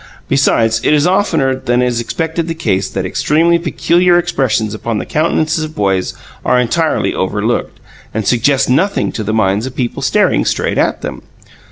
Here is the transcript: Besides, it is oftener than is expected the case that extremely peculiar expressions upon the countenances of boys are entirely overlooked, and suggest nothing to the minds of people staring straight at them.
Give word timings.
Besides, 0.27 0.81
it 0.83 0.95
is 0.95 1.05
oftener 1.05 1.53
than 1.53 1.83
is 1.83 2.01
expected 2.01 2.47
the 2.47 2.55
case 2.55 2.89
that 2.89 3.05
extremely 3.05 3.59
peculiar 3.59 4.17
expressions 4.17 4.73
upon 4.73 4.97
the 4.97 5.05
countenances 5.05 5.63
of 5.63 5.75
boys 5.75 6.15
are 6.43 6.59
entirely 6.59 7.13
overlooked, 7.13 7.79
and 8.11 8.25
suggest 8.25 8.67
nothing 8.67 9.11
to 9.11 9.23
the 9.23 9.31
minds 9.31 9.67
of 9.67 9.75
people 9.75 10.01
staring 10.01 10.43
straight 10.43 10.79
at 10.79 11.03
them. 11.03 11.21